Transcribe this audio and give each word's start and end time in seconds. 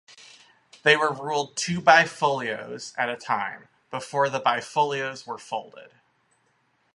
They 0.81 0.97
were 0.97 1.13
ruled 1.13 1.55
two 1.55 1.79
bifolios 1.79 2.95
at 2.97 3.07
a 3.07 3.15
time, 3.15 3.67
before 3.91 4.29
the 4.29 4.41
bifolios 4.41 5.27
were 5.27 5.37
folded. 5.37 5.91